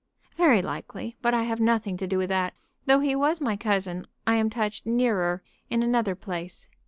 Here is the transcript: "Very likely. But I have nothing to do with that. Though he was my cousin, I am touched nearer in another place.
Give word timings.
"Very 0.35 0.63
likely. 0.63 1.15
But 1.21 1.35
I 1.35 1.43
have 1.43 1.59
nothing 1.59 1.95
to 1.97 2.07
do 2.07 2.17
with 2.17 2.29
that. 2.29 2.55
Though 2.87 3.01
he 3.01 3.15
was 3.15 3.39
my 3.39 3.55
cousin, 3.55 4.07
I 4.25 4.33
am 4.37 4.49
touched 4.49 4.87
nearer 4.87 5.43
in 5.69 5.83
another 5.83 6.15
place. 6.15 6.67